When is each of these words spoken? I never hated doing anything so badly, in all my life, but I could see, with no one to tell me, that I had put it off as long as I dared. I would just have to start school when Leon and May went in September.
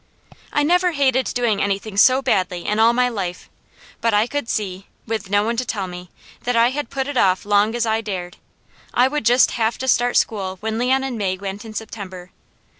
I 0.51 0.63
never 0.63 0.93
hated 0.93 1.27
doing 1.27 1.61
anything 1.61 1.95
so 1.95 2.23
badly, 2.23 2.65
in 2.65 2.79
all 2.79 2.91
my 2.91 3.07
life, 3.07 3.51
but 4.01 4.15
I 4.15 4.25
could 4.25 4.49
see, 4.49 4.87
with 5.05 5.29
no 5.29 5.43
one 5.43 5.57
to 5.57 5.63
tell 5.63 5.85
me, 5.85 6.09
that 6.43 6.55
I 6.55 6.71
had 6.71 6.89
put 6.89 7.07
it 7.07 7.17
off 7.17 7.41
as 7.41 7.45
long 7.45 7.75
as 7.75 7.85
I 7.85 8.01
dared. 8.01 8.37
I 8.95 9.07
would 9.07 9.25
just 9.25 9.51
have 9.51 9.77
to 9.77 9.87
start 9.87 10.17
school 10.17 10.57
when 10.59 10.79
Leon 10.79 11.03
and 11.03 11.19
May 11.19 11.37
went 11.37 11.65
in 11.65 11.75
September. 11.75 12.31